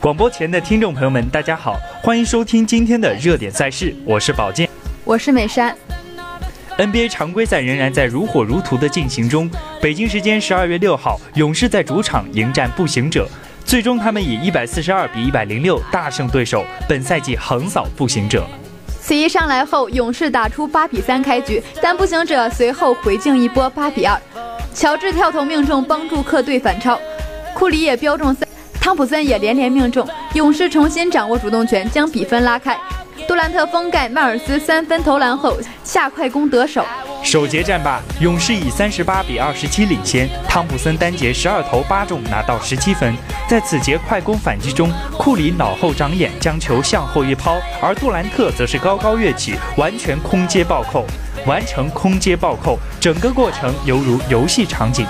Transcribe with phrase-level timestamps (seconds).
[0.00, 4.68] 广播前的听众朋友们，大家好，欢迎收听今天的热点赛事，我是宝剑，
[5.02, 5.76] 我是美山。
[6.78, 9.50] NBA 常规赛仍然在如火如荼的进行中。
[9.82, 13.28] 北京时间十二月六号，勇士在主场迎战步行者，
[13.64, 18.46] 最终他们以一百四十二比一百零六大胜对手，本赛季横扫步行者。
[19.00, 24.16] 此役上来后，勇士打出八比三开局，但步行者随后回敬一波八比二。
[24.72, 27.00] 乔治跳投命中，帮助客队反超，
[27.52, 28.47] 库里也飙中三。
[28.88, 32.74] 汤普森也连连命中，勇士重新掌握主动权，将比分拉开。
[33.26, 36.82] 杜兰特封盖迈尔斯三分投篮后下快攻得手，
[37.22, 40.26] 首节战罢，勇士以三十八比二十七领先。
[40.48, 43.14] 汤普森单节十二投八中，拿到十七分。
[43.46, 51.04] 在此节快攻反击中，库里脑后长眼，将球向后一抛，而杜兰特则是高高跃起，完全空接暴扣，
[51.44, 55.06] 完成空接暴扣，整个过程犹如游戏场景。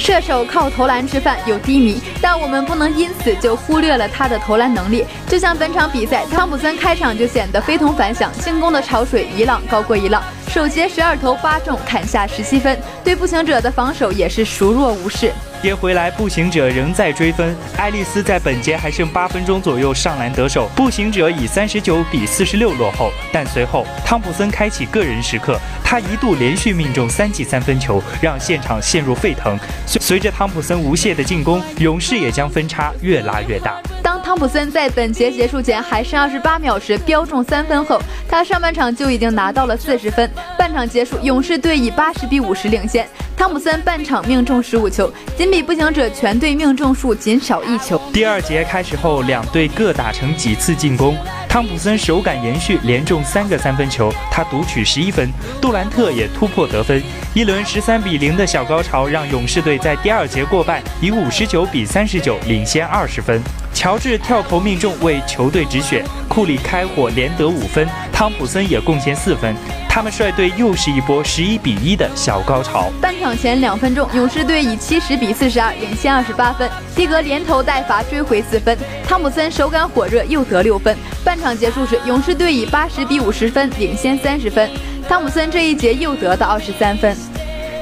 [0.00, 5.04] 射手靠投篮吃饭有低迷，但我们不能因此就忽略了他的投篮能力。
[5.28, 15.30] 就像本场比赛，汤普森开场就显得非同凡响，进攻的潮水一浪高过一浪，首节十二投八中，砍下十七分，对步行者的防守也是熟若无事。
[15.62, 17.54] 接回来，步行者仍在追分。
[17.76, 23.12] 爱丽丝在本节还剩八分钟左右上篮得手，步行者以三十九比四十六落后。
[23.30, 29.58] 但随后汤普森开启个人时刻，他一度连续命中三记三分球，让现场陷入沸腾。
[29.86, 33.78] 随随着汤普森无懈的进攻，勇士也将分差越拉越大。
[34.02, 40.28] 当汤普森在本节结束前还剩二十八秒时飙中三分后，他上半场就已经拿到了四十分。
[40.56, 43.06] 半场结束，勇士队以八十比五十领先。
[43.40, 47.98] 汤普森半场命中十五球，仅比步行者全队命中数仅少一球。
[48.12, 51.16] 第二节开始后，两队各打成几次进攻，
[51.50, 55.28] 汤普森手感延续，连中三个三分球，他独取十一分。
[55.60, 57.02] 杜兰特也突破得分，
[57.34, 63.42] 一轮十三比零的小高潮让勇士队在第二节过半，以五十九比三十九领先二十分。
[63.74, 66.04] 乔治跳投命中，为球队止血。
[66.28, 67.84] 库里开火，连得五分。
[68.12, 69.52] 汤普森也贡献四分。
[69.88, 72.92] 他们率队又是一波十一比一的小高潮。
[73.00, 76.70] 半场前两分钟，勇士队以七十比四十二领先二十八分。
[76.94, 78.76] 蒂格连投带罚追回四分。
[79.04, 80.96] 汤普森手感火热，又得六分。
[81.30, 84.68] 半场结束时，勇士队以八十比五十分领先三十分。
[85.08, 87.16] 汤普森这一节又得到二十三分。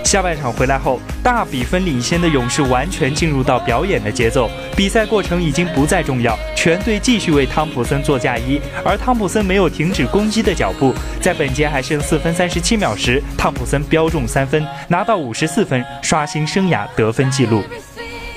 [0.05, 4.51] 下半场回来后，大比分领先的勇士完全进入到表演的节奏。
[4.77, 10.93] 比赛过程已经不再重要，全队继续为汤普森做嫁衣，而汤普森没有停止攻击的脚步。
[11.19, 17.63] 在本节还剩四分三十七秒时，汤普森飙中三分，拿到五十四分，刷新生涯得分纪录。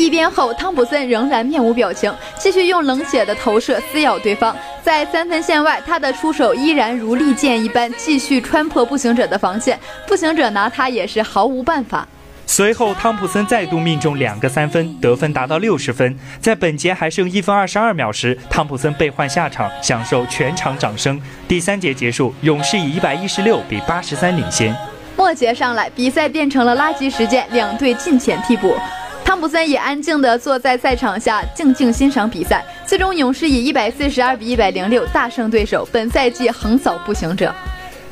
[0.01, 4.55] 一边后，汤普森仍然面无表情，继续用冷血的投射撕咬对方。
[4.81, 9.79] 在三分线外，他的出手依然如利剑一般，继续穿破步行者的防线。
[10.07, 12.07] 步行者拿他也是毫无办法。
[12.47, 16.17] 随后，汤普森再度命中两个三分，得分达到六十分。
[16.41, 21.21] 在本节还剩一分二十二秒时，汤普森被换下场，享受全场掌声。
[21.47, 24.75] 第三节结束，勇士以一百一十六比八十三领先。
[25.15, 28.75] 末节上来，比赛变成了垃圾时间，两队进前替补。
[29.31, 32.65] 汤普森也安静地坐在赛场下，静静欣赏比赛。
[32.85, 37.55] 最终，勇士以一百四十二比一百零六大胜对手，本赛季横扫步行者。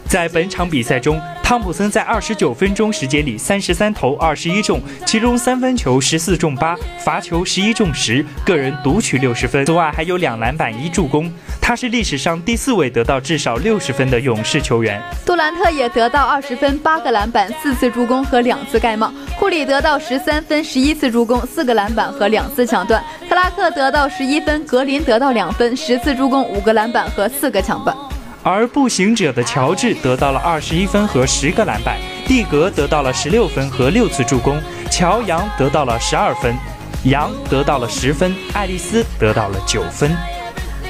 [0.10, 9.64] 在本场比赛中，汤普森在二十九分钟时间里三十三投二十一中，其中三分球十四中八，罚球十一中十，个人独取六十分。
[9.68, 11.32] 此外还有两篮板一助攻，
[11.62, 15.00] 他是历史上第四位得到至少六十分的勇士球员。
[15.28, 19.14] 杜兰特也得到二十分，八个篮板，四次助攻和两次盖帽。
[19.38, 23.00] 库里得到十三分，十一次助攻，四个篮板和两次抢断。
[23.30, 27.96] 克拉克得到十一分，格林得到两分，十次助攻，五个篮板和四个抢断。
[28.42, 34.58] 而步行者的乔治得到了二十一分和十个篮板，蒂格得到了十六分和六次助攻，
[34.90, 36.56] 乔杨得到了十二分，
[37.04, 40.16] 杨得到了十分，爱丽丝得到了九分。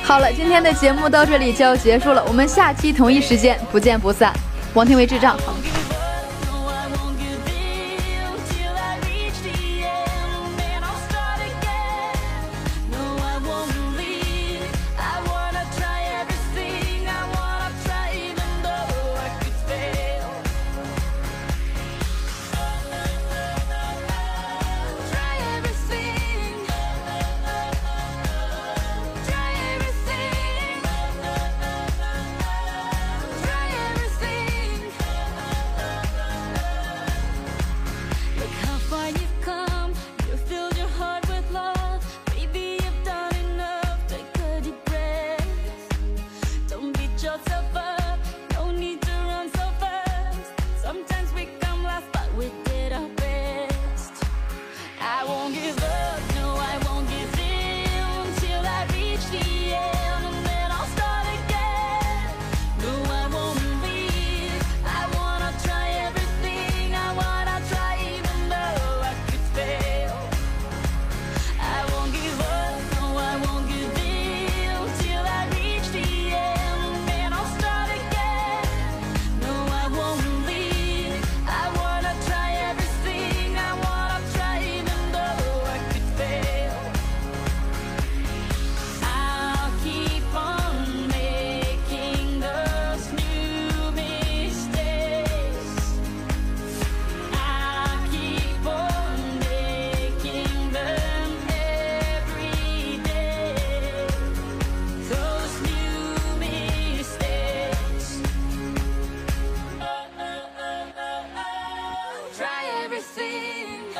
[0.03, 4.31] 好了，今天的节目到这里就要结束了，我们下期同一时间不见不散。
[4.73, 5.35] 王天维智障。
[38.89, 39.28] Понимаю.
[112.91, 113.93] everything.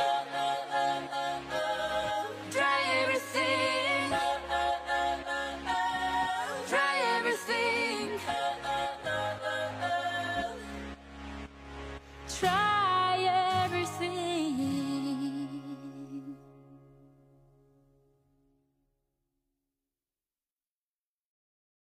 [2.49, 4.11] Try everything.
[6.67, 8.19] Try everything.
[12.39, 12.68] Try.